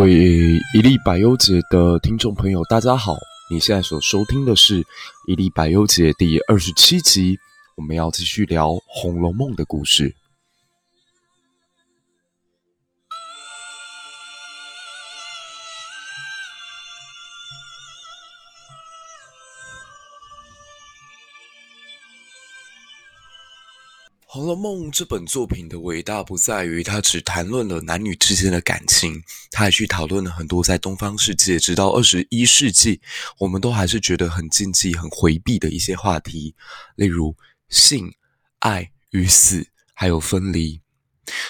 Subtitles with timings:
[0.00, 0.14] 各位
[0.72, 3.18] 一粒百优节的听众朋友，大家好！
[3.50, 4.82] 你现在所收听的是
[5.26, 7.38] 一粒百优节第二十七集，
[7.76, 10.08] 我们要继续聊《红楼梦》的故事。
[24.32, 29.20] 《红楼梦》这本作品的伟大不在于它只谈论了男女之间的感情，
[29.50, 33.00] 它还去讨论了很多在东方世界直到二十一世纪，
[33.40, 36.54] 我们都还是觉得很禁忌、很回避的一些话题，
[36.94, 37.34] 例如
[37.70, 38.14] 性、
[38.60, 40.80] 爱与死，还有分离。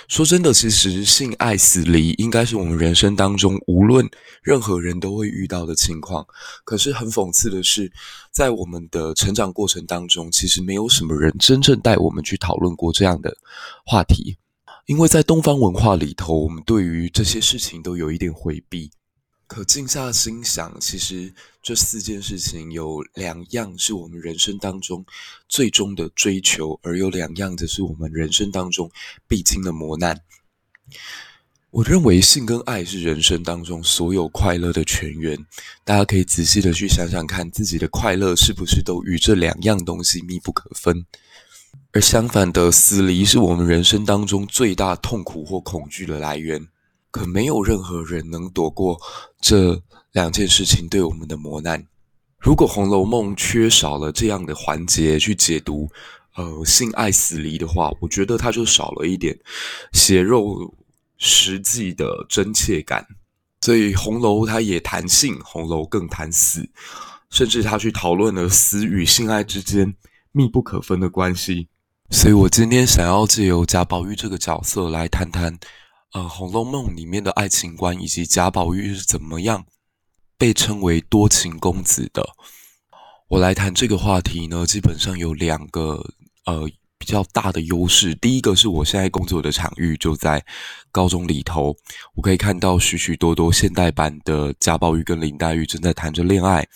[0.08, 4.08] 说真的，其实性爱死离应该是我们人生当中无论
[4.42, 6.26] 任何人都会遇到的情况。
[6.64, 7.90] 可是很讽刺的是，
[8.30, 13.36] 在我们的成长过程当中，其实没有什么人真正带我们去讨论过这样的
[13.84, 14.36] 话题，
[14.86, 18.90] 因为在东方文化里头，我们对于这些事情都有一点回避。
[19.50, 25.04] 可静下心想，其实这四件事情有两样是我们人生当中
[25.48, 28.88] 最终的追求，而有两样则是我们人生当中
[29.26, 30.20] 必经的磨难。
[31.72, 35.36] 我认为性跟爱是人生当中所有快乐的泉源。
[35.82, 41.04] 大家可以仔细的去想想看，自己的快乐是不是都与这两样东西密不可分？
[41.90, 46.68] 而相反的，死离是我们人生当中最大痛苦或恐惧的来源。
[47.10, 49.00] 可没有任何人能躲过
[49.40, 51.84] 这两件事情对我们的磨难。
[52.38, 55.88] 如果《红楼梦》缺少了这样的环节去解读，
[56.36, 59.38] 呃，性爱死离的话，我觉得它就少了一点
[59.92, 60.72] 血肉
[61.18, 63.06] 实际的真切感。
[63.60, 66.66] 所以，《红楼》它也谈性，《红楼》更谈死，
[67.28, 69.94] 甚至他去讨论了死与性爱之间
[70.32, 71.68] 密不可分的关系。
[72.08, 75.58] 所以我今天想要借由贾宝玉这个角色来谈谈。
[76.12, 79.64] 呃，《红楼梦》里面的爱情观以及贾宝玉是怎么样
[80.36, 82.26] 被称为多情公子的？
[83.28, 86.04] 我来谈这个话题呢，基本上有两个
[86.46, 86.68] 呃
[86.98, 88.12] 比较大的优势。
[88.16, 90.44] 第一个是我现在工作的场域就在
[90.90, 91.76] 高中里头，
[92.16, 96.66] 我可以看到许许多多现代版的贾宝玉跟林黛玉正在谈着恋爱，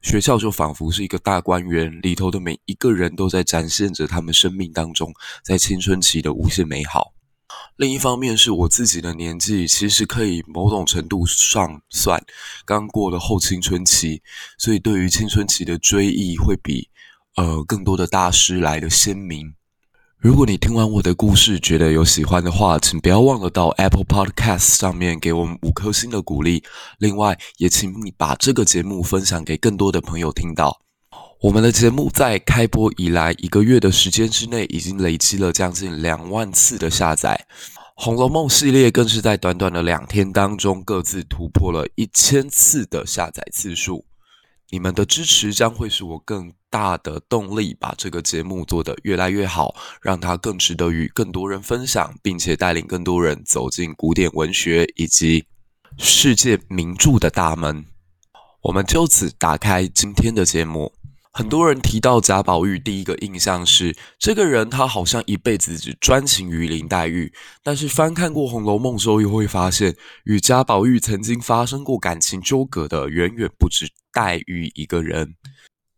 [0.00, 5.12] 学校就仿佛是一个大观园，里头的每一个人都在展现着他们生命当中
[5.44, 7.12] 在青春期的无限美好。
[7.78, 12.20] 另一方面是我自己的年纪，其实可以某种程度上算
[12.64, 14.20] 刚过了后青春期，
[14.58, 16.88] 所以对于青春期的追忆会比
[17.36, 19.54] 呃更多的大师来的鲜明。
[20.18, 26.64] 如果你听完我的故事觉得有喜欢的话，请不要忘了到 Apple Podcast 上面给我们五颗星的鼓励。
[26.98, 30.87] 另外，也请你把这个节目分享给更多的朋友听到。
[31.40, 37.46] 我们的节目在开播以来一个月的时间之内，已经累积了将近两万次的下载，
[37.94, 44.04] 《红楼梦》系列更是在短短的两天当中，各自突破了一千次的下载次数。
[44.70, 55.46] 你们的支持将会是我更大的动力，把这个节目做得越来越好，让它更值得与更多人分享，并且带领更多人走进古典文学以及
[55.98, 57.84] 世界名著的大门。
[58.62, 60.97] 我们就此打开今天的节目。
[61.38, 67.32] 很多人提到贾宝玉，第一个印象是这个人，他好像一辈子只专情于林黛玉。
[67.62, 69.94] 但是翻看过《红楼梦》之后，又会发现，
[70.24, 75.36] 与贾宝玉曾经发生过感情纠葛的，远远不止黛玉一个人。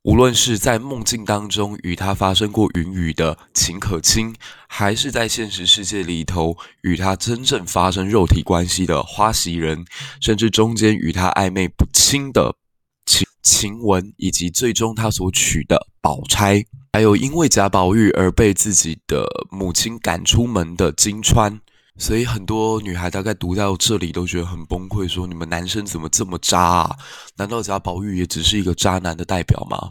[0.03, 4.35] 无论是在梦境当中与他发生过云雨的秦可卿，
[4.69, 9.87] 还是在现实世界里头与他真正发生肉体关系的花袭人，
[10.21, 12.57] 甚至中间与他暧昧不清的。
[13.43, 21.59] 晴雯，以及最终他所娶的宝钗，还有因为贾宝玉而被自己的母亲赶出门的金釧，
[21.97, 26.97] 所以很多女孩大概读到这里都觉得很崩溃，说你们男生怎么这么渣啊？
[27.37, 29.91] 难道贾宝玉也只是一个渣男的代表吗？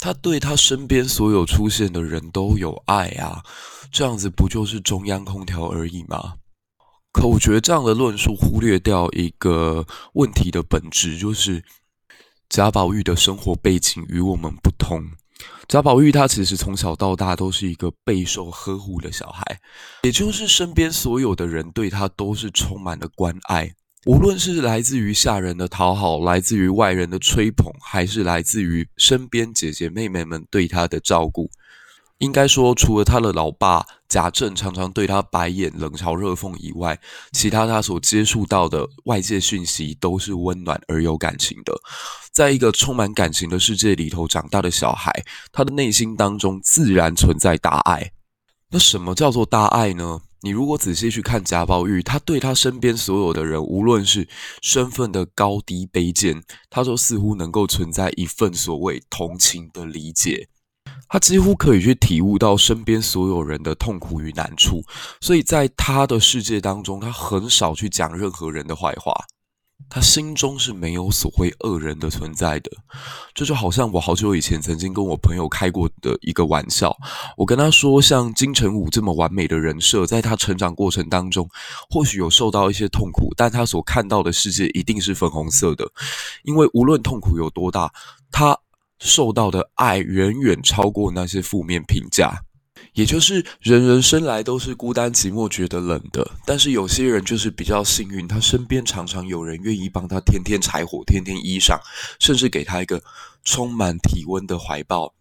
[0.00, 3.42] 他对他身边所有出现的人都有爱啊，
[3.90, 6.34] 这样子不就是中央空调而已吗？
[7.12, 11.62] 可我觉得这样的论述忽略掉一个问题的本质，就是。
[12.48, 15.04] 贾宝玉的生活背景与我们不同。
[15.68, 19.60] 贾宝玉他其实从小到大都是一个备受呵护的小孩，
[20.02, 23.70] 也就是身边所有的人对他都是充满了关爱，
[24.06, 31.50] 无论是来自于下人的讨好，来自于外人的吹捧，还是来自于身边姐姐妹妹们对他的照顾。
[32.16, 36.98] 应该说，除了他的老爸贾政常常对他白眼、冷嘲热讽以外，
[37.32, 41.74] 其他他所接触到的外界讯息都是温暖而有感情的。
[42.32, 45.12] 在一个充满感情的世界里头长大的小孩，
[45.52, 48.12] 他的内心当中自然存在大爱。
[48.70, 50.20] 那什么叫做大爱呢？
[50.40, 54.28] 你如果仔细去看贾宝玉，他对他身边所有的人，无论是
[54.62, 60.48] 身份的高低卑贱，他都似乎能够存在一份所谓同情的理解。
[61.08, 64.82] 他几乎可以去体悟到身边所有人的痛苦与难处，
[65.20, 69.14] 所以在他的世界当中，他很少去讲任何人的坏话。
[69.88, 72.70] 他心中是没有所谓恶人的存在的。
[73.32, 76.94] 这就好像我好久以前曾经跟我朋友开过的一个玩笑，
[77.36, 81.48] 我跟他说，像金城武这么完美的人设，在他成长过程当中，
[81.88, 85.88] 或许有受到一些痛苦，但他所看到的世界一定是粉红色的，
[86.42, 87.90] 因为无论痛苦有多大，
[88.30, 88.58] 他。
[88.98, 92.42] 受到的爱远远超过那些负面评价，
[92.94, 101.78] 也就是人人生来都是孤单寂寞觉得冷的，但是有些人就是比较幸运，他身边常常有人愿意帮他添添柴火、添添衣裳，
[102.18, 103.02] 甚至给他一个
[103.44, 105.14] 充满体温的怀抱。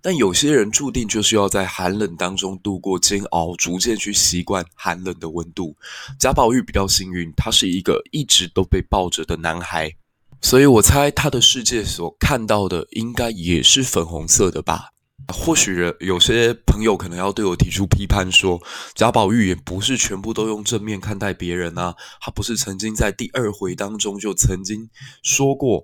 [0.00, 5.76] 但有些人注定就是要在寒冷当中度过煎熬，逐渐去习惯寒冷的温度。
[6.18, 9.94] 贾宝玉比较幸运，他是一个一直都被抱着的男孩。
[10.44, 14.90] 所以我猜他的世界所看到的应该也是粉红色的吧？
[15.32, 18.60] 或许有些朋友可能要对我提出批判说，
[18.94, 21.94] 贾宝玉也不是全部都用正面看待别人啊。
[22.20, 24.90] 他不是曾经在第二回当中就曾经
[25.22, 25.82] 说过，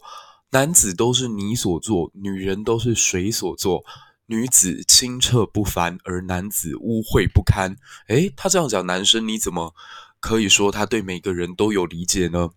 [0.51, 3.83] 男子都是泥所做，女人都是水所做，
[4.27, 7.77] 女子清澈不凡，而男子污秽不堪。
[8.09, 9.75] 诶，他这样讲男生，你怎么
[10.21, 12.51] 可以说他对每个人都有理解呢？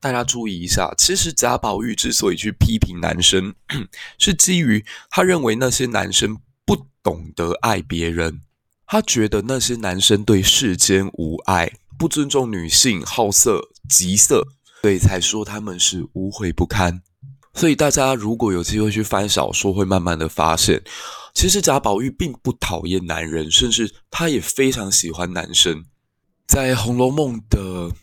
[0.00, 3.54] 大家注意一下，其实贾宝玉之所以去批评男生，
[4.18, 8.40] 是基于他认为那些男生不懂得爱别人，
[8.84, 14.44] 他觉得那些男生对世间无爱，不尊重女性，好色极色，
[14.80, 17.00] 所以才说他们是污秽不堪。
[17.54, 20.82] 所以大家如果有机会去翻小说，会慢慢的发现，
[21.32, 25.84] 其实贾宝玉并不讨厌男人，甚至他也非常喜欢男生。
[26.48, 27.94] 在《红楼梦》的。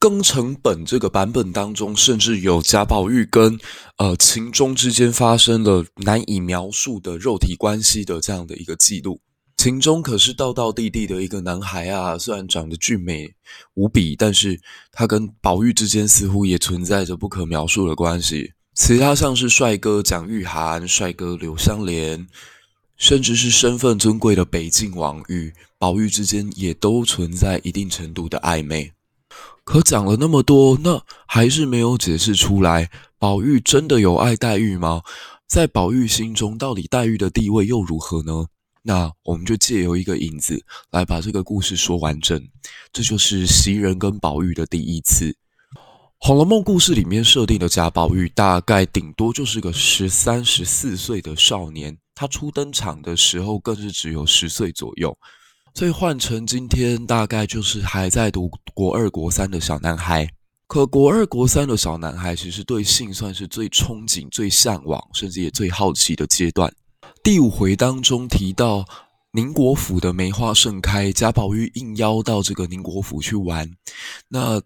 [0.00, 3.58] 庚辰本这个版本当中，甚至有贾宝玉跟
[3.96, 9.20] 呃秦钟之间发生了难以描述的肉体关系的这样的一个记录。
[9.56, 13.28] 秦钟可是道道地地的一个男孩啊，虽然长得俊美
[13.74, 14.60] 无比，但是
[14.92, 18.52] 他跟宝玉之间似乎也存在着不可描述的关系。
[18.76, 22.24] 其他像是帅哥蒋玉菡、帅哥柳湘莲，
[22.96, 28.92] 甚至是身份尊贵的北静王与宝玉之间，也都存在一定程度的暧昧。
[29.64, 35.02] 可讲了那么多，那还是没有解释出来，宝玉真的有爱黛玉吗？
[35.46, 38.46] 在宝玉心中，到底黛玉的地位又如何呢？
[38.82, 42.42] 那我们就借由一个引子来把这个故事说完整。
[42.92, 45.26] 这就是袭人跟宝玉的第一次。
[46.20, 55.16] 《红楼梦》故事里面设定的贾宝玉，大概顶多就是个十三、十四岁的少年，他初登场的时候更是只有十岁左右。
[55.74, 60.28] 所以换成今天，大概就是还在读国二、国三的小男孩。
[60.66, 66.70] 可国二、国三的小男孩，其实对性算是最憧憬、最向往，甚至也最好奇的阶段。
[67.22, 68.84] 第五回当中提到
[69.32, 73.70] 宁国府的梅花盛开，贾宝玉应邀到这个宁国府去玩。
[74.28, 74.60] 那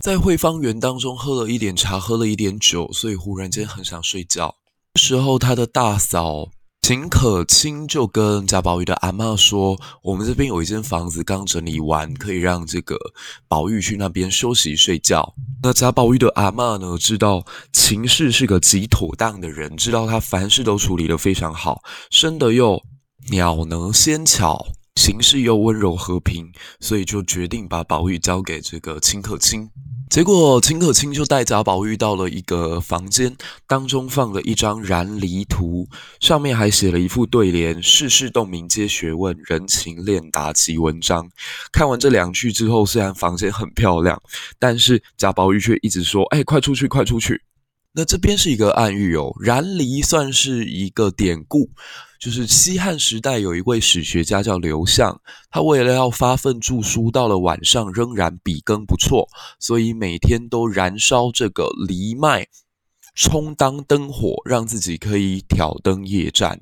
[0.00, 4.54] 在惠芳园当中喝了一点茶，喝了一点酒，所以忽然间很想睡觉。
[4.96, 6.50] 时候他的大嫂。
[6.80, 12.96] 秦可卿就跟贾宝玉的阿嬷说：“我们这边有一间房子刚整理完，可以让这个
[13.46, 17.44] 宝玉去那边休息睡觉。”那贾宝玉的阿嬷呢，知道
[17.74, 22.82] 秦氏是个极妥当的人，知道他凡事都处理得非常好，生得又
[23.30, 29.68] 鸟能仙巧，行事又温柔和平，所以就决定把宝玉交给这个秦可卿。
[30.10, 33.36] 结果秦可卿就带贾宝玉到了一个房间，
[33.66, 35.86] 当中放了一张燃离图，
[36.18, 41.30] 上面还写了一副对联：“世事洞明皆学问，人情练达即文章。”
[41.70, 44.20] 看完这两句之后，虽然房间很漂亮，
[44.58, 47.42] 但是贾宝玉却一直说：“哎，快出去，快出去！”
[47.92, 51.70] 那这边是一个暗喻哦，燃离算是一个典故。
[52.18, 55.20] 就是西汉时代有一位史学家叫刘向，
[55.50, 59.28] 他为了要发奋著书，到了晚上仍然笔耕不辍，
[59.60, 62.46] 所以每天都燃烧这个藜麦，
[63.14, 66.60] 充当灯火，让自己可以挑灯夜战。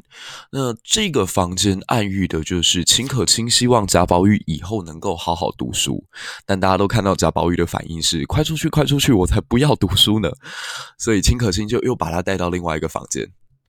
[0.53, 6.05] 那这个房间暗喻的就是秦可卿希望贾宝玉以后能够好好读书，
[6.45, 10.31] 但大家都看到贾宝玉的反应是快出去，快出去，我才不要读书呢。
[10.99, 13.27] 所以秦可卿就又把他带到另外一个房间。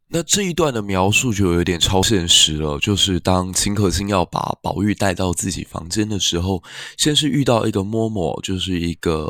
[0.09, 6.63] 那这一段的描述就有点超现实了，就是当秦可卿要把宝玉带到自己房间的时候，
[6.97, 9.29] 先是遇到一个嬷嬷，就是一个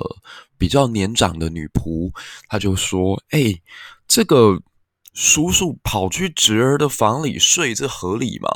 [0.57, 2.11] 比较年长的女仆，
[2.47, 3.55] 她就说：“哎，
[4.07, 4.61] 这个
[5.13, 8.47] 叔叔跑去侄儿的房里睡，这合理吗？”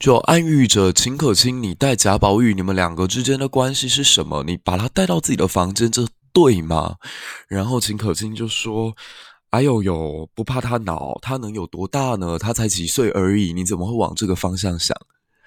[0.00, 4.42] 就暗喻着秦可卿，你带贾宝玉，你们两个之间的关系是什么？
[4.44, 6.96] 你把他带到自己的房间，这对吗？
[7.48, 8.94] 然后秦可卿就说
[9.50, 12.38] ：“哎呦呦，不怕他恼，他能有多大呢？
[12.38, 14.94] 他才几岁而已，你怎么会往这个方向想？”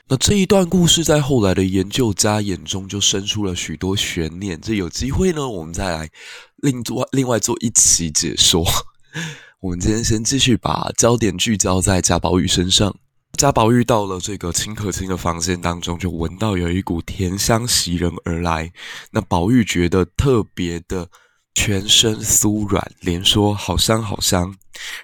[0.09, 4.59] 那这一段故事在后来的研究家眼中就生出了许多悬念。
[4.59, 6.09] 这有机会呢，我们再来
[6.57, 8.65] 另做另外做一期解说。
[9.61, 12.93] 我们今天先继续把焦点聚焦在贾宝玉身上。
[13.37, 18.73] 贾宝玉到了这个秦可卿的房间当中，就闻到有一股甜香袭人而来。
[19.11, 21.07] 那宝玉觉得特别的。
[21.55, 24.55] 全身酥软，连说好香好香。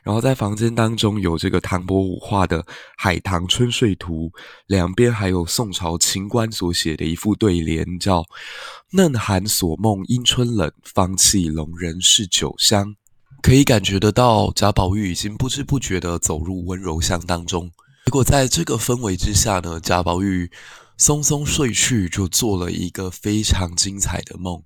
[0.01, 2.63] 然后在房间当中有这个唐伯虎画的
[2.97, 4.29] 《海棠春睡图》，
[4.65, 8.25] 两边还有宋朝秦观所写的一副对联，叫
[8.93, 12.95] “嫩寒锁梦因春冷，芳气笼人是酒香”。
[13.43, 17.69] 可以感觉得到，贾宝玉已经不知不觉地走入温柔乡当中。
[18.05, 20.49] 结果在这个氛围之下呢，贾宝玉
[20.97, 24.63] 松松睡去，就做了一个非常精彩的梦。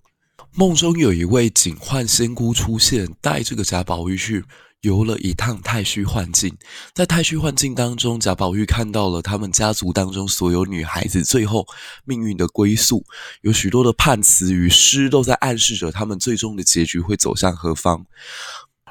[0.53, 4.43] 梦中有一位警幻仙姑出现，带这个贾宝玉去
[4.81, 6.53] 游了一趟太虚幻境。
[6.93, 11.65] 在太虚幻境当中，贾宝玉看到了他们家族当中所有女孩子最后
[12.03, 13.05] 命运的归宿，
[13.43, 18.05] 有许多的判词与诗都在暗示着他们最终的结局会走向何方。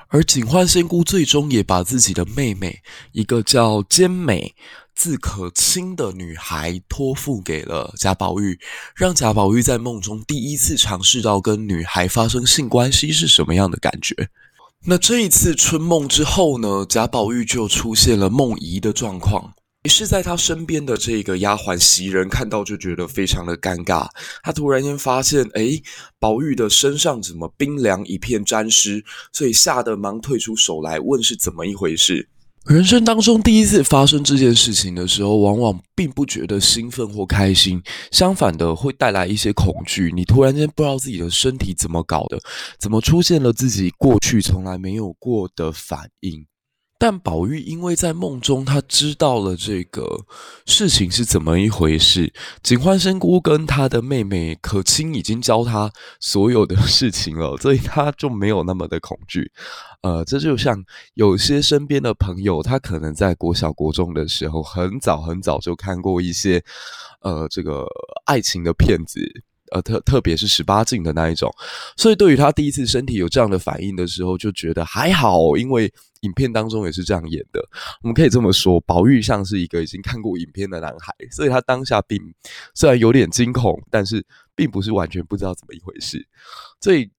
[0.09, 2.81] 而警幻仙姑最终也把自己的妹妹，
[3.13, 4.55] 一个叫兼美。
[5.01, 8.61] 字可卿的女孩托付给了贾宝玉，
[8.95, 14.15] 让贾宝玉在梦中第一次尝试到跟女孩发生性关系是什么样的感觉。
[14.85, 19.55] 那这一次春梦之后呢，贾宝玉就出现了梦遗的状况。
[19.85, 24.07] 于是在他身边的这个丫鬟袭人看到就觉得非常的尴尬，
[24.43, 25.83] 他突然间发现，诶，
[26.19, 29.03] 宝玉的身上怎么冰凉一片沾湿，
[29.33, 32.29] 所以吓得忙退出手来问是怎么一回事。
[32.67, 40.13] 人生当中第一次发生这件事情的时候，往往并不觉得兴奋或开心，相反的会带来一些恐惧。
[40.15, 42.39] 你突然间不知道自己的身体怎么搞的，
[42.79, 46.47] 怎么出现了自己过去从来没有过的反应。
[47.01, 50.27] 但宝玉因为在梦中，他知道了这个
[50.67, 52.31] 事情是怎么一回事。
[52.63, 55.91] 警幻仙姑跟他的妹妹可卿已经教他
[56.21, 59.51] 所有的事情了，所以他就没有那么的恐惧。
[60.03, 66.63] 呃，这就像有些身边的朋友，他可能在国小、国中的时候，很早很早就看过一些
[67.23, 67.87] 呃这个
[68.27, 69.19] 爱情的片子。
[69.73, 71.49] 呃，特特别是十八禁的那一种，
[71.97, 77.61] 所以对于他第一次身体有这样的反应的时候，就觉得还好，因为影片当中也是这样演的。
[78.03, 82.19] 我们可以这么说，宝玉像是一个已经看过影片的男孩，所以他当下并
[82.75, 84.25] 虽然有点惊恐，但是
[84.55, 86.27] 并不是完全不知道怎么一回事。
[86.81, 87.11] 最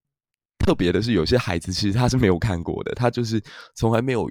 [0.60, 3.42] 特别的是，有些孩子其实他是没有看过的，他就是
[3.76, 4.28] 从来没有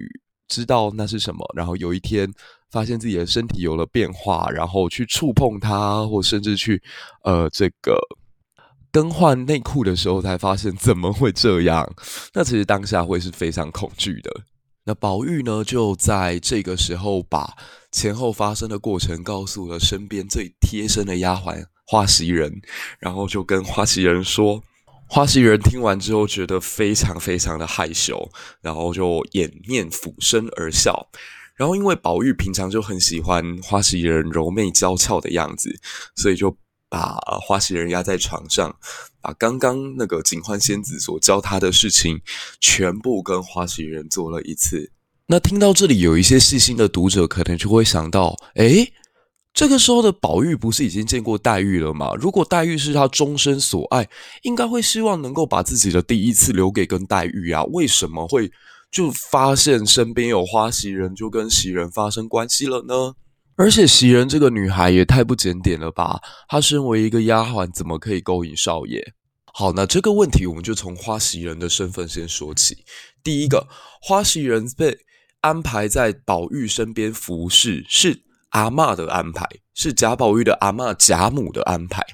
[0.47, 2.31] 知道那是什么，然后有一天。
[2.71, 6.81] 发现自己的身体有了变化，然后去触碰它，或甚至去
[7.25, 7.99] 呃这个
[8.93, 11.85] 更换内裤的时候，才发现怎么会这样？
[12.33, 14.31] 那其实当下会是非常恐惧的。
[14.85, 17.55] 那宝玉呢，就在这个时候把
[17.91, 22.61] 前后发生的过程告诉了身边最贴身的丫鬟花袭人，
[22.99, 24.63] 然后就跟花袭人说。
[25.13, 31.09] 花袭人听完之后觉得非常非常的害羞，然后就掩面俯身而笑。
[31.57, 35.69] 然后，因为宝玉平常就很喜欢花袭人柔媚娇俏的样子，
[36.15, 36.55] 所以就
[36.91, 38.75] 把花袭人压在床上，
[39.21, 42.19] 把刚刚那个警幻仙子所教他的事情
[42.59, 44.91] 全部跟花袭人做了一次。
[45.27, 48.91] 那听到这里，有一些细心的读者可能就会想到：诶，
[49.53, 52.13] 这个时候的宝玉不是已经见过黛玉了吗？
[52.15, 54.09] 如果黛玉是他终身所爱，
[54.41, 57.63] 应该会希望能够把自己的第一次留给跟黛玉啊？
[57.71, 58.51] 为什么会？
[58.91, 63.15] 就发现身边有花袭人，就跟袭人发生关系了呢。
[63.61, 66.19] 而且袭人这个女孩也太不检点了吧？
[66.47, 69.13] 她身为一个丫鬟，怎么可以勾引少爷？
[69.53, 72.83] 好，那这个问题我们就从花袭人的身份先说起。
[73.23, 73.67] 第一个，
[74.01, 74.97] 花袭人被
[75.41, 78.23] 安排在宝玉身边服侍，是。
[78.49, 82.05] 阿嬷的安排是贾宝玉的阿嬷贾母的安排。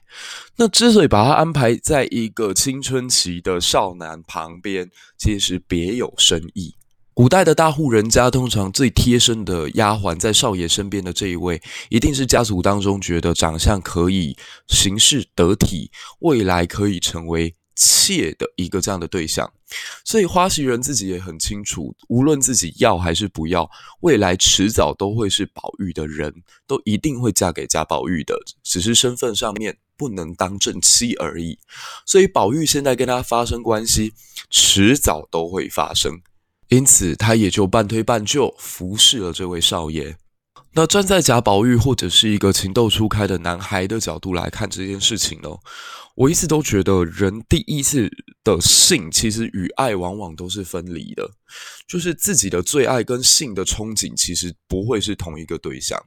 [0.58, 6.76] 那之所以把她安排在一个青春期的少男旁边，其实别有深意。
[7.18, 11.60] 古代的大户人家，通常最贴身的丫鬟在少爷身边的这一位，
[11.90, 17.56] 一定是家族当中觉得长相可以、行事得体，未来可以成为。
[17.80, 19.52] 妾的一个这样的对象，
[20.04, 23.70] 所以花袭人自己也很清楚，无论自己要还是不要，
[24.00, 26.34] 未来迟早都会是宝玉的人，
[26.66, 31.60] 都一定会嫁给贾宝玉的，只是身份上面不能当正妻而已。
[32.04, 34.14] 所以宝玉现在跟他发生关系，
[34.50, 36.20] 迟早都会发生，
[36.70, 40.18] 因此他也就半推半就服侍了这位少爷。
[40.74, 45.50] 那站在贾宝玉或者是一个情窦初开的男孩的角度来看这件事情呢，
[46.16, 48.10] 我一直都觉得人第一次
[48.44, 51.32] 的性其实与爱往往都是分离的，
[51.88, 56.00] 就是自己的最爱跟性的憧憬其实不会是同一个对象。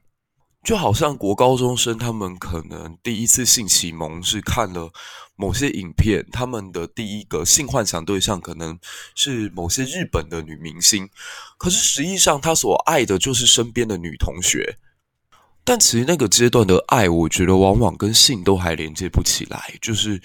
[0.63, 4.91] 就好像国高中生，他们可能第一次性启蒙是看了
[5.35, 8.77] 某些影片，他们的第一个性幻想对象可能
[9.15, 11.09] 是某些日本的女明星，
[11.57, 14.77] 可是实际上他所爱的就是身边的女同学。
[15.63, 19.71] 但其实那个阶段的爱，我觉得往往跟性都还连接不起来。
[19.79, 20.19] 就是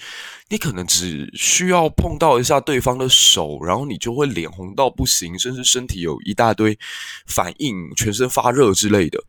[0.49, 6.77] 你可能只需要碰到一下对方的手，然后你就会脸红到不行，甚至身体有一大堆
[7.27, 9.23] 反应，全身发热之类的。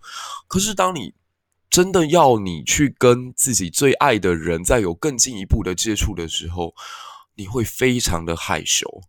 [0.48, 1.14] 可是当你
[1.70, 6.74] 真的要你去跟自己最爱的人再有更进一步的接触的时候，
[7.36, 9.02] 你会非常的害羞。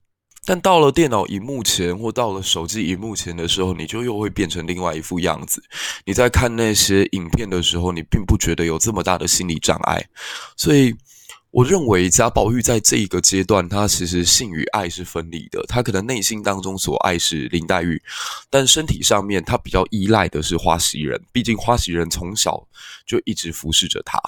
[0.45, 5.63] 但到了电脑荧幕前，或到了手机荧幕前的时候，你就又会变成另外一副样子。
[6.05, 10.03] 你在看那些影片的时候，你并不觉得有这么大的心理障碍。
[10.57, 10.95] 所以，
[11.51, 15.63] 我认为贾宝玉在这一个阶段，他其实性与爱是分离的。
[15.67, 18.01] 他可能内心当中所爱是林黛玉，
[18.49, 21.19] 但身体上面他比较依赖的是花袭人。
[21.31, 22.67] 毕竟花袭人从小
[23.07, 24.19] 就一直服侍着他，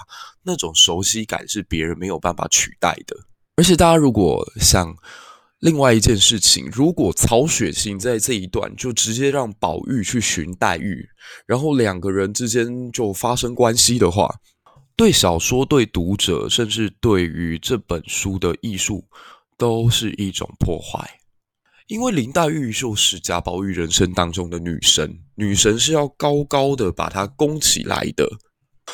[0.44, 3.16] 那种熟悉感是别人没有办法取代的。
[3.56, 4.96] 而且，大家如果想。
[5.62, 11.08] 另外一件事情，如果曹雪芹在这一段就直接让宝玉去寻黛玉，
[11.46, 14.28] 然后两个人之间就发生关系的话，
[14.96, 19.04] 对小说、对读者，甚至对于这本书的艺术，
[19.58, 21.10] 都是一种破坏。
[21.88, 28.30] 因为林黛玉就是贾宝玉人生当中的女神，女神是要高高的把她供起来的。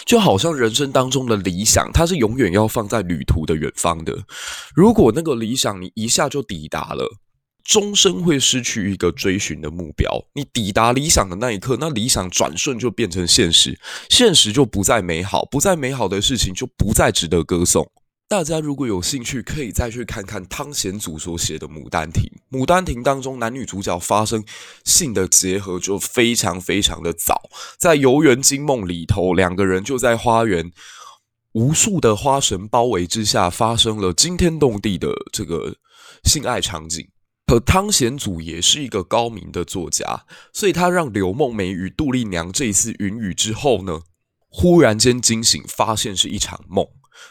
[0.05, 4.15] 就好像人生当中的理想，它是永远要放在旅途的远方的。
[4.75, 7.07] 如果那个理想你一下就抵达了，
[7.67, 10.09] 终身会失去一个追寻的目标。
[10.33, 13.77] 你抵达理想的那一刻，那理想转瞬就变成现实，
[14.09, 17.91] 现实就不再美好，不再美好的事情就不再值得歌颂。
[18.29, 22.23] 大家如果有兴趣，可以再去看看汤显祖所写的《牡丹亭》。
[22.57, 24.43] 《牡丹亭》当中男女主角发生
[24.85, 30.71] 性的结合就非常非常的早，在游园惊梦里头，两个人就在花园
[31.51, 35.75] 无数的花神包围之下，发生了惊天动地的这个
[36.23, 37.05] 性爱场景。
[37.47, 44.01] 可汤显祖也是一个高明的作家，所以他让柳梦梅与杜丽娘这一次云雨之后呢，
[44.49, 46.85] 忽然间惊醒，发现是一场梦。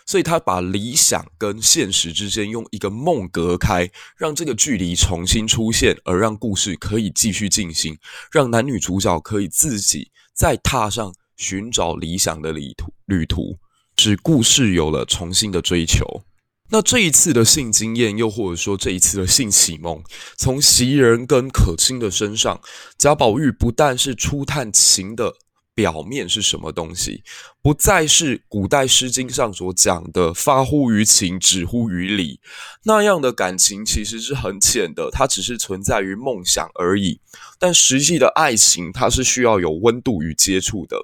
[0.07, 7.99] 所以他把理想跟现实之间用一个梦隔开，让这个距离重新出现，而让故事可以继续进行，
[8.33, 12.91] 让男女主角可以自己再踏上寻找理想的旅途。
[13.05, 13.59] 旅途
[13.99, 16.23] 使故事有了重新的追求。
[16.71, 20.03] 那这一次的性经验，又或者说这一次的性启蒙，
[20.37, 22.61] 从袭人跟可卿的身上，
[22.99, 25.35] 贾宝玉不但是初探情的。
[25.77, 27.23] 表面是什么东西？
[27.61, 32.41] 不再是古代《诗经》上所讲的“发乎于情，止乎于礼”
[32.85, 37.21] 那样的感情，其实是很浅的，它只是存在于梦想而已。
[37.59, 40.97] 但实际的爱情，它是需要有温度与接触的。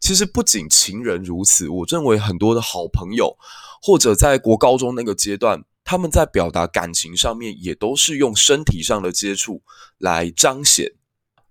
[0.00, 3.36] 其实不仅情人如此，我认为很多的好朋友，
[3.86, 9.62] 或者在国高中那个阶段，他们在表达感情上面，也都是用身体上的接触
[9.98, 10.90] 来彰显。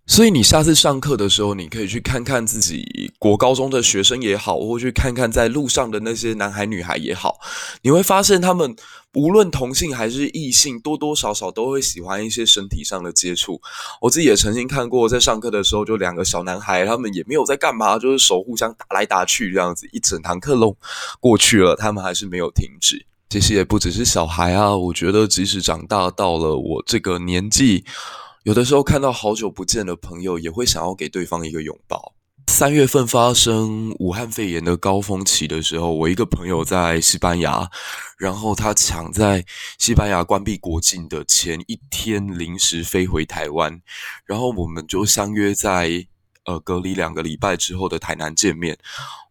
[0.08, 7.40] 所以你下次上课的时候，你可以去看看自己国高中的学生也好，或去看看在路上的那些男孩女孩也好，
[7.82, 8.76] 你会发现他们
[9.16, 13.60] 无论同性还是异性，多多少少都会喜欢一些身体上的接触。
[14.00, 20.78] 我自己也曾经看过，在上课的时候，就两个小男孩，他们也没有在干嘛，就是手互相打来打去这样子，一整堂课都
[21.20, 23.08] 过去了，他们还是没有停止。
[23.28, 27.84] 其实也不只是小孩啊，我觉得即使长大到了我这个年纪。
[28.46, 32.14] 有的时候看到好久不见的朋友，也会想要给对方一个拥抱。
[32.48, 37.68] 三月份发生武汉肺炎的高峰期的时候，我一个朋友在西班牙，
[38.20, 39.44] 然后他抢在
[39.80, 43.82] 西班牙关闭国境的前一天临时飞回台湾，
[44.28, 46.06] 然后我们就相约在
[46.46, 48.78] 呃隔离两个礼拜之后的台南见面。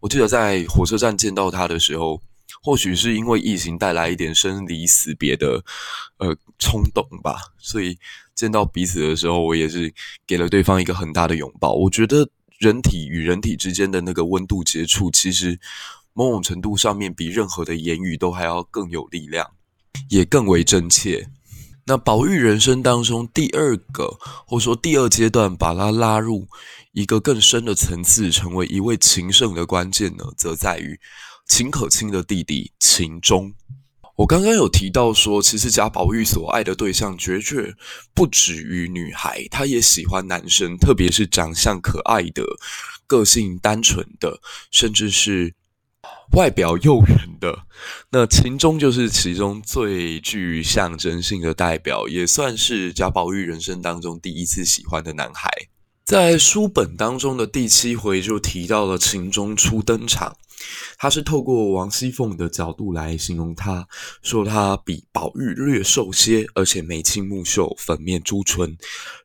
[0.01, 2.21] 我记得在火车站见到他的时候，
[2.65, 5.63] 或许是因为疫情带来一点生离死别的
[6.17, 7.97] 呃冲动吧，所以。
[8.35, 9.95] 见到彼此的时候，我也是
[10.27, 11.73] 给了对方一个很大的拥抱。
[11.73, 15.57] 我觉得人体与人体之间的那个温度接触，其实
[16.15, 19.49] 某种程度上面比任何的言语都还要更有力量，
[20.09, 21.29] 也更为真切。
[21.87, 26.49] 那宝玉人生当中第二个，或者说第二阶段，把他拉入
[26.91, 30.99] 一个更深的层次，成为一位情圣的关键呢，则在于
[31.47, 33.55] 秦可卿的弟弟秦钟。
[34.17, 37.75] 我刚刚有提到说，其实贾宝玉所爱的对象绝绝
[38.15, 42.45] 不止于女孩，他也喜欢男生，特别是长相可爱的、
[43.09, 45.53] 个性单纯的，甚至是
[46.37, 47.67] 外表诱人的。
[48.13, 55.51] 那秦钟就是其中最具象征性的代表，也算是贾宝玉人生当中第一次喜欢的男孩。
[56.05, 60.37] 在书本当中的第七回就提到了秦钟初登场。
[60.97, 63.87] 他是透过王熙凤的角度来形容他，
[64.23, 68.77] 说他比宝玉略瘦些，而且眉清目秀，粉面朱唇，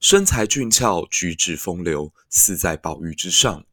[0.01, 3.63] 身材俊俏，举止风流，似在宝玉之上。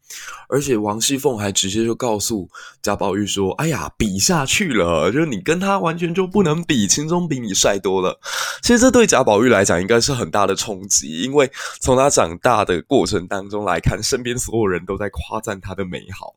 [0.48, 2.48] 而且王熙凤还直接就告诉
[2.81, 8.20] 贾宝玉说：“哎呀，比下去了，就是你跟他完全就不能比，秦钟比你帅多了。”
[8.62, 11.50] 其实这对贾宝玉来讲应该是很大的冲击，因为
[11.81, 16.37] 从他长大的过程当中来看，身边所有人都在夸赞他的美好。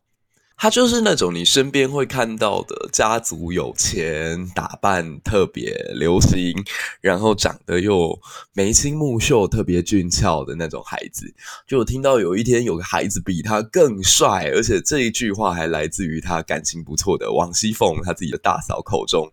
[0.61, 6.53] 他就是那种你身边会看到的家族有钱、打扮特别流行，
[6.99, 8.19] 然后长得又
[8.51, 11.33] 眉清目秀、特别俊俏的那种孩子。
[11.65, 19.31] 就我听到有一天有个孩子比他更帅，而且这一句话还来自于他感情不错的王熙凤，他自己的大嫂口中。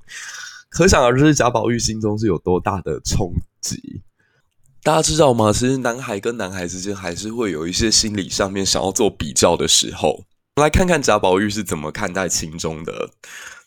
[0.69, 4.01] 可想而知，贾宝玉心中是有多大的冲击。
[4.85, 5.53] 大家知道吗？
[5.53, 10.23] 其实男孩跟男孩之间还是会有一些心理上面想要做比较的时候。
[10.57, 13.11] 来看看贾宝玉是怎么看待秦钟的。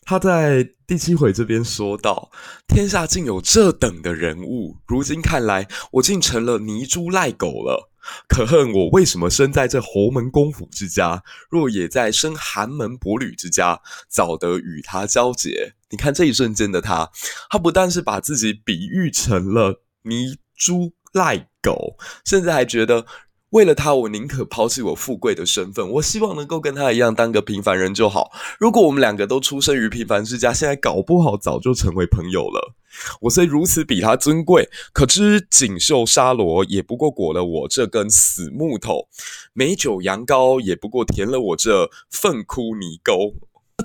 [0.01, 2.31] 他在第七回这边说道
[2.67, 7.91] ：“天下竟有这等的人物，如今看来，我竟成了泥猪赖狗了。
[8.27, 11.21] 可恨我为什么生在这侯门公府之家？
[11.51, 15.75] 若也在生寒门薄庐之家，早得与他交结。
[15.91, 17.11] 你看这一瞬间的他，
[17.51, 23.05] 他不但是把自己比喻成了泥猪赖狗，甚至还觉得。”
[23.51, 25.89] 为了他，我宁可抛弃我富贵的身份。
[25.93, 28.31] 我希望能够跟他一样当个平凡人就好。
[28.59, 32.75] 如果我们两个都出生于平凡之家，现在搞不好早就成为朋友了。
[33.21, 39.07] 我虽如此比他尊贵，可知锦绣纱罗也不过裹了我这根死木头，
[39.53, 43.33] 美酒羊羔也不过填了我这粪窟泥沟。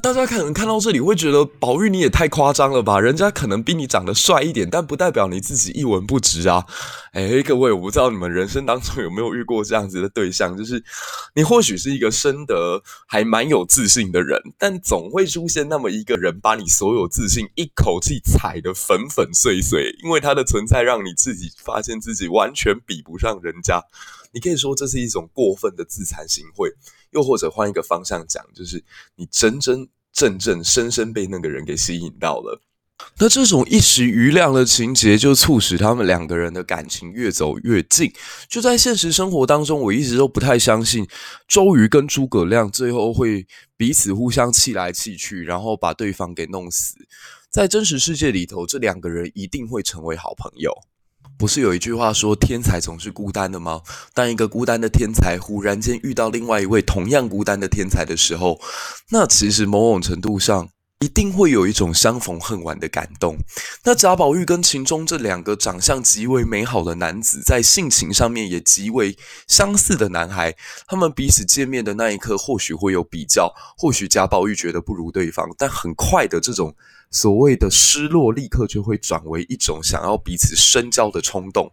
[0.05, 3.01] 大家可能看到这里会觉得宝玉你也太夸张了吧？
[3.01, 6.67] 人家可能比你长得帅一点，但不代表你自己一文不值啊！
[7.15, 10.85] 诶，各位，我不知道你们人生当中有没有遇过这样子的对象，就是
[11.35, 23.83] 你或许是一个生得还蛮有自信的人，但总会出现那么一个人，把你所有自信一口气踩得粉粉碎碎，因为他的存在让你自己发现自己完全比不上人家。
[24.35, 26.75] 你可以说这是一种过分的自惭形秽。
[27.13, 28.83] 又或者换一个方向讲，就是
[29.15, 32.63] 你真真正正、深深被那个人给吸引到了。
[33.19, 38.13] 那这种一时余亮的情节，就促使他们两个人的感情越走越近。
[38.49, 41.05] 就在现实生活当中，我一直都不太相信
[41.49, 43.47] 周瑜跟诸葛亮最后会
[43.77, 46.95] 彼此互相气来气去，然后把对方给弄死。
[47.51, 50.73] 在真实世界里头，这两个人一定会成为好朋友。
[51.37, 53.81] 不是有一句话说天才总是孤单的吗？
[54.15, 58.61] 当一个孤单的天才忽然间遇到另外一位同样孤单的天才的时候，
[59.11, 60.69] 那其实某种程度上
[61.01, 63.37] 一定会有一种相逢恨晚的感动。
[63.83, 69.17] 那贾宝玉跟秦钟这两个长相极为美好的男子，在性情上面也极为
[69.49, 70.55] 相似的男孩，
[70.87, 76.75] 他们彼此见面的那一刻，或许会有比较，或许贾宝玉觉得不如对方，但很快的这种。
[77.15, 81.73] 所谓的失落，立刻就会转为一种想要彼此深交的冲动，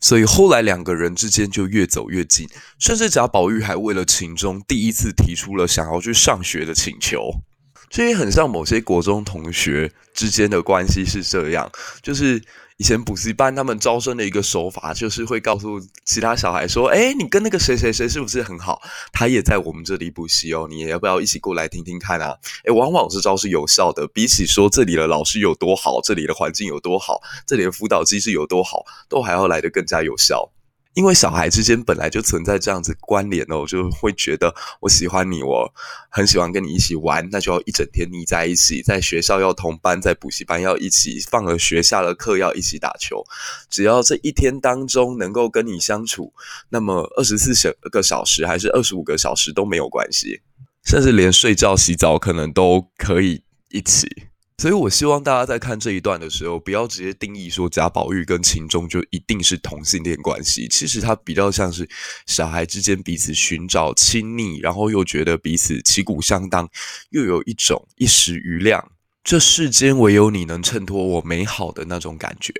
[0.00, 2.48] 所以后来两个人之间就越走越近，
[2.78, 7.42] 甚至贾宝玉还为了秦钟第一次提出了想要去上学的请求，
[7.90, 11.70] 这也很像某些国中同学之间的关系是这样，
[12.02, 12.42] 就是。
[12.78, 18.80] 以前补习班他们招生的一个手法，就是会告诉其他小孩说：“哎，你跟那个谁谁谁是不是很好？
[19.12, 30.48] 他也在我们这里补习哦，你也要不要一起过来听听看啊？”哎，往往这招是有效的，比起说这里的老师有多好，这里的环境有多好，这里的辅导机制有多好，都还要来得更加有效。
[30.94, 35.72] 因为小孩之间本来就存在这样子关联哦，我就会觉得我喜欢你，我
[36.08, 43.22] 很喜欢跟你一起玩，那就要一整天腻在一起，在学校要同班，在补习班要一起，放了学下了课要一起打球。
[43.70, 46.32] 只要这一天当中能够跟你相处，
[46.70, 50.40] 那么二十四小个小时还是二十五个小时都没有关系，
[50.84, 54.27] 甚至连睡觉、洗澡可能都可以一起。
[54.60, 60.66] 所以，我希望大家在看这一段的时候，不要直接定义说贾宝玉跟秦钟就一定是同性恋关系。
[60.66, 61.88] 其实，他比较像是
[62.26, 66.68] 小孩之间彼此寻找亲昵，然后又觉得彼此旗鼓相当，
[67.10, 68.90] 又有一种一时瑜亮，
[69.22, 72.52] 这世间唯有你能衬托我美好的那种感觉。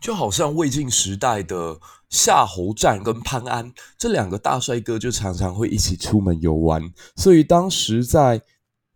[0.00, 1.78] 就好像魏晋时代的
[2.10, 6.82] 夏侯湛跟潘安这两个大帅哥，就常常会一起出门游玩。
[7.14, 8.38] 所以，当时在《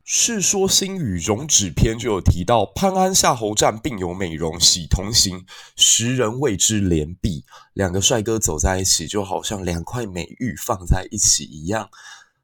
[0.05, 5.45] 世说新语·容止篇》就有提到，潘安夏侯湛并有美容，喜同行，
[5.77, 7.45] 时人谓之连璧。
[7.73, 11.89] 两个帅哥走在一起，就好像两块美玉放在一起一样，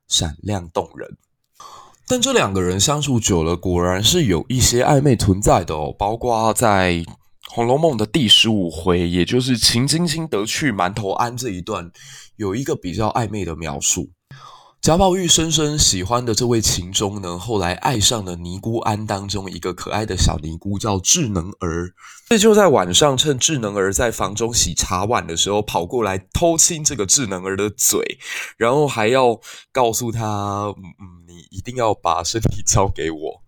[0.07, 1.19] 闪亮动人。
[2.07, 5.93] 但这两个人相处久了，果然是有一些暧昧存在的哦。
[5.99, 6.93] 包括在
[7.51, 11.91] 《红楼梦》的第十五回，也就是秦晶晶得去馒头庵这一段，
[12.37, 14.11] 有一个比较暧昧的描述。
[14.81, 21.93] 贾宝玉深深喜欢的这位秦钟呢，后来爱上了尼姑庵当中一个可爱的小尼姑，叫智能儿。
[22.27, 28.19] 所以就在晚上，趁智能儿在房中洗茶碗的时候，跑过来偷亲这个智能儿的嘴，
[28.57, 29.39] 然后还要
[29.73, 33.43] 告诉他：“嗯，你一定要把身体交给我。”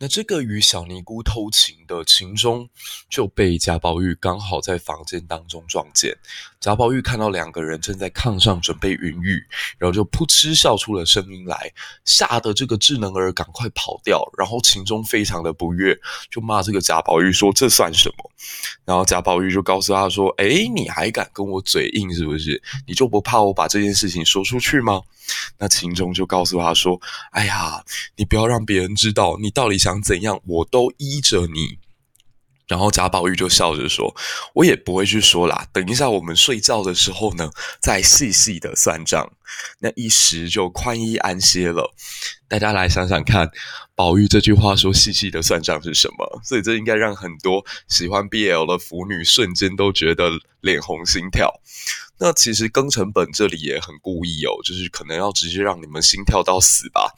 [0.00, 2.70] 那这个与小尼姑偷情的秦钟
[3.10, 6.16] 就被贾宝玉刚好在房间当中撞见。
[6.60, 9.40] 贾宝玉看到两个人正在炕上准备云雨，
[9.78, 11.72] 然后就扑哧笑出了声音来，
[12.04, 14.28] 吓得这个智能儿赶快跑掉。
[14.36, 15.96] 然后秦钟非常的不悦，
[16.28, 18.30] 就骂这个贾宝玉说：“这算什么？”
[18.84, 22.60] 然后贾宝玉就告诉他说：“诶，你还敢跟我嘴硬是不是？
[22.88, 25.00] 你就不怕我把这件事情说出去吗？”
[25.58, 27.84] 那秦钟就告诉他说：“哎呀，
[28.16, 31.78] 你不要让别人知道，你到底想怎样，我都依着你。”
[32.68, 34.14] 然后贾宝玉就笑着说
[34.54, 37.50] ：“我也不会去说啦，等一下我们睡觉的时候呢，
[37.80, 39.32] 再细细的算账。”
[39.80, 41.94] 那一时就宽衣安歇了。
[42.46, 43.50] 大家来想想看，
[43.94, 46.40] 宝玉这句话说“细细的算账”是什么？
[46.44, 51.60] 所以这应该让很多喜欢 BL 的腐女瞬间都觉得脸红心跳。
[52.20, 57.14] 那其实庚辰本这里也很故意哦，就是可能要直接让你们心跳到死吧。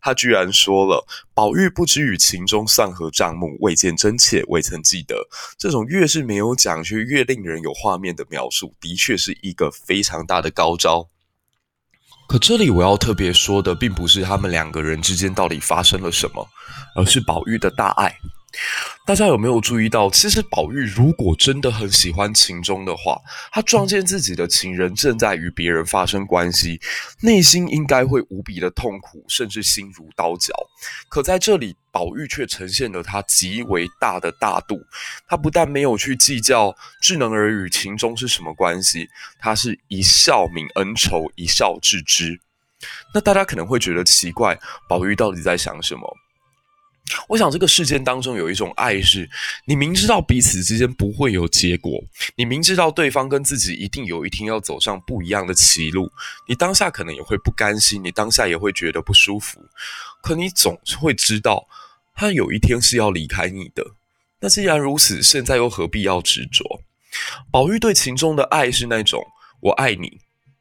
[0.00, 11.10] 他居然说了：“宝玉不知与秦钟算何账目，未见真切，未曾记得。”这种越是没有讲，却越令人有画面的描述，的确是一个非常大的高招。
[12.26, 16.48] 可这里我要特别说的，并不是他们两个人之间到底发生了什么，
[16.94, 18.16] 而是宝玉的大爱。
[19.04, 23.18] 大家有没有注意到，其实宝玉如果真的很喜欢秦钟的话，
[23.52, 26.80] 他撞见自己的情人正在与别人发生关系，
[27.20, 30.52] 内心应该会无比的痛苦，甚至心如刀绞。
[31.08, 34.78] 可在这里，宝玉却呈现了他极为大的大度。
[35.26, 39.08] 他不但没有去计较智能儿与秦钟是什么关系，
[39.38, 42.40] 他是一笑泯恩仇，一笑置之。
[43.14, 44.58] 那大家可能会觉得奇怪，
[44.88, 46.16] 宝玉到底在想什么？
[47.28, 49.28] 我想，这个事件当中有一种爱，是
[49.66, 52.02] 你明知道彼此之间不会有结果，
[52.36, 56.10] 你明知道对方跟自己一定有一天要走上不一样的歧路，
[56.46, 59.60] 你当下可能也会不甘心，你当下也会觉得不舒服，
[60.22, 61.66] 可你总会知道，
[62.14, 63.84] 他有一天是要离开你的。
[64.40, 66.82] 那既然如此，现在又何必要执着？
[67.50, 69.26] 宝玉对秦钟的爱是那种
[69.60, 70.18] 我爱你，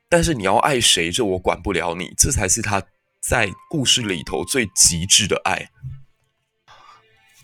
[0.09, 2.81] 但是你要爱谁，这我管不了你，这才是他
[3.21, 5.69] 在故事里头最极致的爱。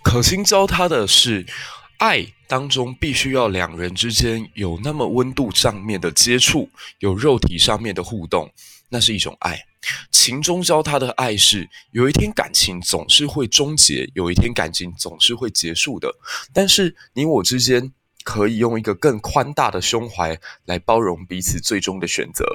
[0.03, 1.45] 可心教他的是，
[1.97, 8.51] 爱当中必须要两人之间有那么温度上面的接触，有肉体上面的互动，
[8.89, 9.59] 那是一种爱。
[10.11, 16.13] 情中教他的爱是，有一天感情总是会终结，有一天感情总是会结束的，
[16.53, 17.91] 但是你我之间。
[18.23, 22.45] 可以用一个更宽大的胸怀来包容彼此最终的选择。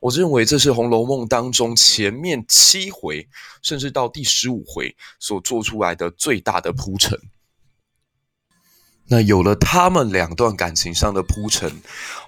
[0.00, 3.28] 我认为这是《红楼梦》当中前面七回，
[3.62, 7.18] 甚至到第十五回所做出来的最大的铺陈。
[9.12, 11.68] 那有了他们两段感情上的铺陈，《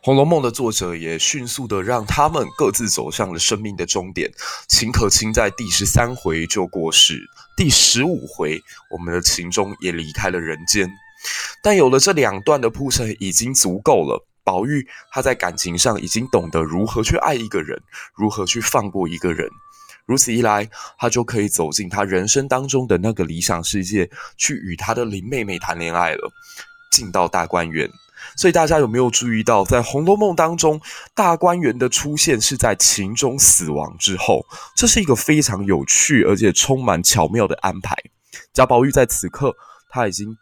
[0.03, 4.29] 红楼梦》的作者也迅速的让他们各自走向了生命的终点。
[4.67, 7.21] 秦可卿在第十三回就过世，
[7.57, 10.91] 第十五回我们的秦钟也离开了人间。
[11.63, 14.27] 但有了这两段的铺陈已经足够了。
[14.45, 17.81] 宝玉他在感情上已经懂得如何去爱一个人，
[18.13, 19.49] 如何去放过一个人。
[20.05, 26.29] 如此一来，他就可以走进他人生当中的那个理想世界，去与他的林妹妹谈恋爱了，
[26.91, 27.89] 进到大观园。
[28.37, 30.81] 所以大家有没有注意到，在《红楼梦》当中，
[31.15, 37.95] 大观园的出现是在秦钟死亡之后，这是一个非常有趣而且充满巧妙的安排。
[38.53, 39.55] 贾宝玉在此刻
[39.89, 40.37] 他已经。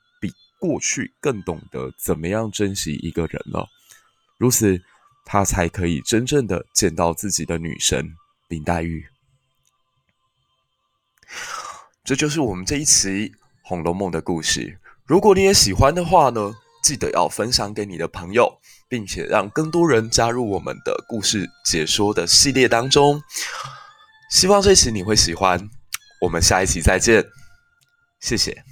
[0.60, 3.66] 过去更懂得怎么样珍惜一个人了，
[4.36, 4.80] 如此
[5.24, 8.14] 他才可以真正的见到自己的女神
[8.48, 9.04] 林黛玉。
[12.04, 13.28] 这就是我们这一期
[13.62, 14.78] 《红楼梦》的故事。
[15.06, 23.22] 如果你也喜欢的话呢，记得要分享给你的朋友，并且让更多人加入我们的故事解说的系列当中。
[24.30, 25.70] 希望这期你会喜欢。
[26.20, 27.24] 我们下一期再见，
[28.20, 28.69] 谢谢。